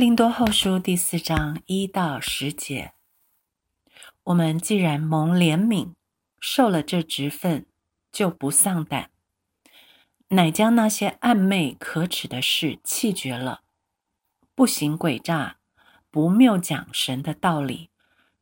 [0.00, 2.94] 林多后书第四章一到十节，
[4.24, 5.92] 我们既然蒙怜悯，
[6.40, 7.66] 受了这职分，
[8.10, 9.10] 就不丧胆，
[10.28, 13.60] 乃将那些暧昧可耻的事弃绝了，
[14.54, 15.58] 不行诡诈，
[16.10, 17.90] 不谬讲神的道理，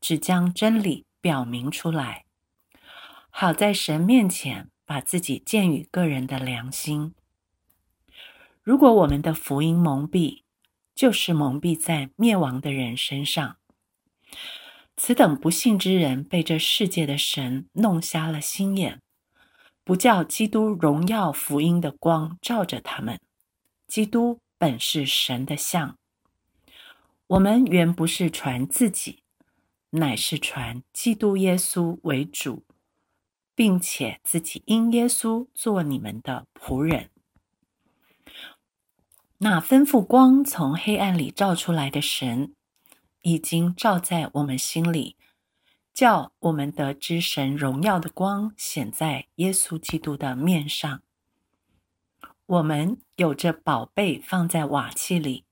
[0.00, 2.24] 只将真理表明出来，
[3.30, 7.14] 好在神面前把自己建于个人的良心。
[8.64, 10.42] 如果我们的福音蒙蔽，
[10.94, 13.56] 就是蒙蔽在灭亡的人身上。
[14.96, 19.02] 此等不幸之人，被这世界的神弄瞎了心眼，
[19.82, 23.18] 不叫基督荣耀福音的光照着他们。
[23.88, 25.98] 基督本是神的像，
[27.26, 29.22] 我们原不是传自己，
[29.90, 32.64] 乃是传基督耶稣为主，
[33.54, 37.10] 并且自己因耶稣做你们的仆人。
[39.44, 42.54] 那吩咐光从黑暗里照出来的神，
[43.20, 45.18] 已经照在我们心里，
[45.92, 51.02] 叫我们得知神荣耀的光显在耶稣基督的面上。
[52.46, 55.44] 我们有着宝贝放在瓦器里，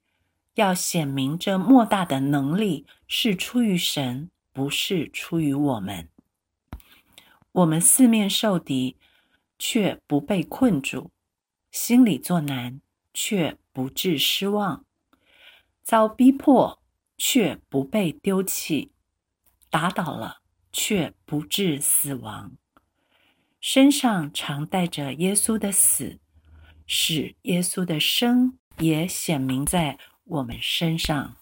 [0.54, 6.08] 要显明这莫大的能力是出于神，不是出于我们。
[7.52, 8.96] 我们四面受敌，
[9.58, 11.10] 却不被困住，
[11.70, 12.80] 心里作难。
[13.14, 14.84] 却不致失望，
[15.82, 16.82] 遭逼迫
[17.16, 18.92] 却不被丢弃，
[19.70, 22.56] 打倒了却不致死亡，
[23.60, 26.18] 身上常带着耶稣的死，
[26.86, 31.36] 使耶稣的生也显明在我们身上。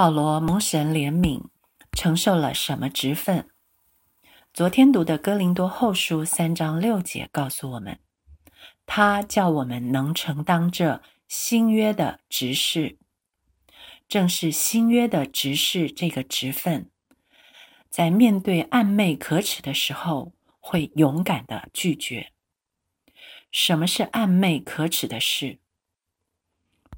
[0.00, 1.42] 保罗蒙神怜悯，
[1.92, 3.50] 承受了什么职分？
[4.54, 7.98] 昨天读的哥林多后书三章六节告诉我们，
[8.86, 12.96] 他叫我们能承担这新约的职事，
[14.08, 16.88] 正是新约的职事这个职分，
[17.90, 22.32] 在面对暧昧可耻的时候，会勇敢的拒绝。
[23.52, 25.58] 什么是暧昧可耻的事？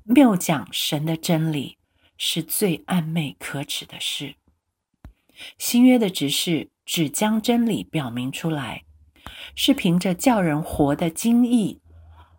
[0.05, 1.79] 谬讲神的真理。
[2.25, 4.37] 是最暧昧可耻的事。
[5.59, 8.85] 新约的指示只将真理表明出来，
[9.57, 11.81] 是凭着叫人活的经义，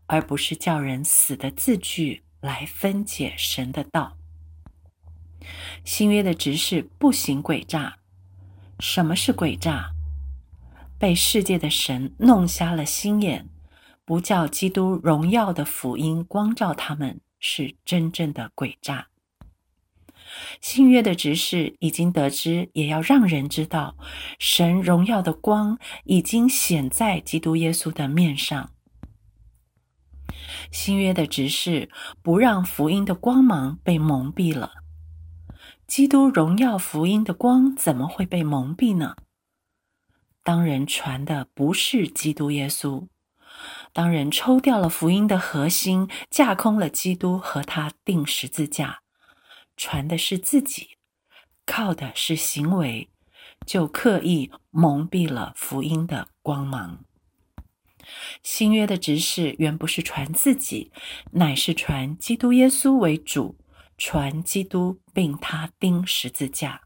[0.05, 4.15] 而不是叫人死的字句来分解神的道。
[5.83, 7.97] 新约的指示不行诡诈。
[8.79, 9.91] 什么是诡诈？
[10.97, 13.49] 被世界的神弄瞎了心眼，
[14.05, 19.09] 不叫基督荣耀的福音光照他们，是真正的诡诈。
[20.61, 23.95] 新约的执事已经得知，也要让人知道，
[24.39, 28.71] 神荣耀的光已经显在基督耶稣的面上。
[30.71, 31.89] 新约的执事
[32.21, 34.71] 不让福音的光芒被蒙蔽了。
[35.85, 39.15] 基督荣耀福音的光怎么会被蒙蔽呢？
[40.41, 43.07] 当人传的不是基督耶稣，
[43.93, 49.02] 当人抽掉了福音的核心，架空了基督和他钉十字架。
[49.75, 50.97] 传的是自己，
[51.65, 53.09] 靠的是行为，
[53.65, 57.03] 就刻意蒙蔽了福音的光芒。
[58.43, 60.91] 新约的执事原不是传自己，
[61.31, 63.57] 乃是传基督耶稣为主，
[63.97, 66.81] 传基督并他钉十字架。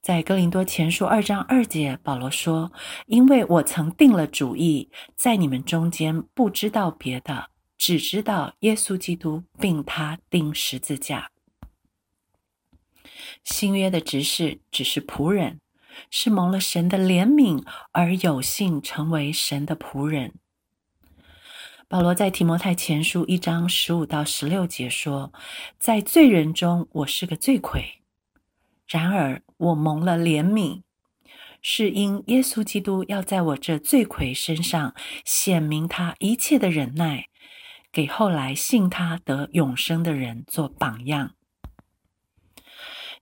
[0.00, 2.72] 在哥林多前书二章二节，保罗说
[3.06, 7.50] ：“因为我曾定了主意，在你们中间不知道别的。”
[7.84, 11.32] 只知道耶稣基督，并他钉十字架。
[13.42, 15.60] 新约的执事只是仆人，
[16.08, 20.34] 是蒙了神的怜悯而有幸成为神的仆人。
[21.88, 25.32] 保罗在提摩太前书一章十五到十六节说
[25.76, 28.00] ：“在罪人中，我是个罪魁；
[28.86, 30.82] 然而我蒙了怜悯，
[31.60, 34.94] 是因耶稣基督要在我这罪魁身上
[35.24, 37.26] 显明他一切的忍耐。”
[37.92, 41.34] 给后来信他得永生的人做榜样。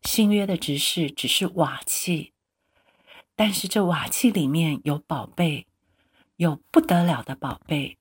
[0.02, 2.32] 新约的执事只是瓦器，
[3.34, 5.66] 但是这瓦器里面有宝贝，
[6.36, 7.98] 有不得了的宝贝，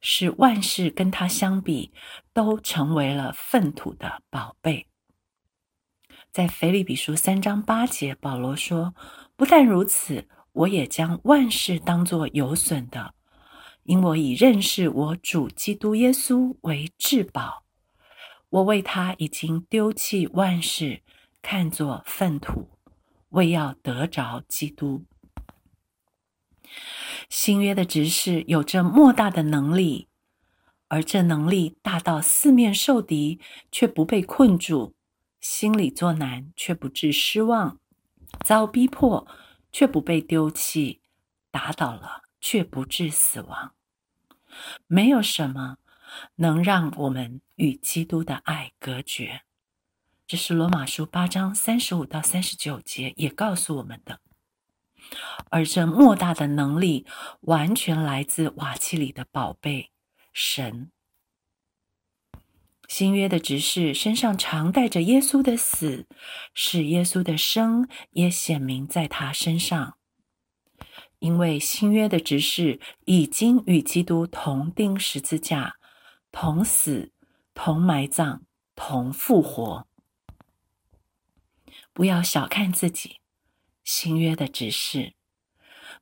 [0.00, 1.92] 是万事跟他相比
[2.32, 4.86] 都成为了粪土的宝贝。
[6.32, 8.94] 在腓立比书三章八节，保罗说
[9.36, 13.14] ：“不但如此，我也将万事当作有损的，
[13.86, 17.64] 因我以认识我主基督耶稣为至宝。
[18.48, 21.02] 我为他已经丢弃万事，
[21.42, 22.68] 看作粪土，
[23.30, 25.04] 为要得着基督。”
[27.28, 30.08] 新约的执事有着莫大的能力，
[30.88, 33.40] 而这能力大到四面受敌
[33.72, 34.94] 却不被困住，
[35.40, 37.80] 心里作难却不致失望，
[38.44, 39.26] 遭逼迫
[39.72, 41.00] 却不被丢弃，
[41.50, 43.72] 打倒了却不致死亡。
[44.86, 45.76] 没有什么
[46.36, 49.42] 能让我们与基督的爱隔绝。
[50.26, 54.20] 这是罗马书八章三十五到三十九节也告诉我们的。
[55.50, 57.06] 而这莫大的能力，
[57.42, 59.92] 完全来自瓦器里的宝贝——
[60.32, 60.90] 神。
[62.88, 66.06] 新约的执事身上常带着耶稣的死，
[66.54, 69.95] 使耶稣的生也显明在他身上。
[71.18, 75.76] 因为新约的执事已经与基督同钉十字架，
[76.30, 77.12] 同死，
[77.54, 78.40] 同埋葬，
[78.74, 79.86] 同复活。
[81.92, 83.16] 不要小看自己。
[83.82, 85.14] 新约的指示，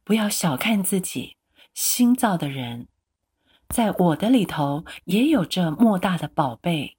[0.02, 1.36] 不要小看自己。
[1.74, 2.88] 新造的人，
[3.68, 6.96] 在我的里头也有这莫大的宝贝，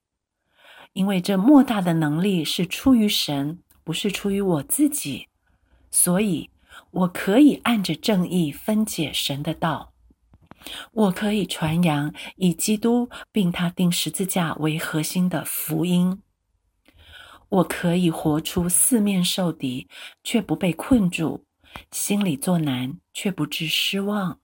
[0.94, 5.28] 因为这莫大的能力是出于神，不是出于我自己，
[5.90, 6.50] 所以
[6.92, 9.94] 我可以按着正义分解神的道，
[10.92, 16.22] 我可以传扬以基督并他钉十字架为核心的福音。
[17.50, 19.88] 我可以活出四面受敌，
[20.24, 21.44] 却不被困住；
[21.92, 24.40] 心里作难，却不致失望；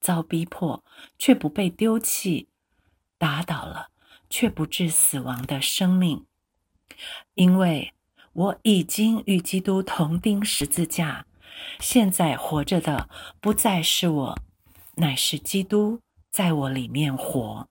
[0.00, 0.84] 遭逼迫，
[1.16, 2.48] 却不被丢弃；
[3.16, 3.90] 打倒了，
[4.28, 6.26] 却不致死亡的生命。
[7.34, 7.94] 因为
[8.32, 11.24] 我已经与基督同钉十字架，
[11.78, 13.08] 现在活着的
[13.40, 14.38] 不再是我，
[14.96, 17.69] 乃是基督在我里面活。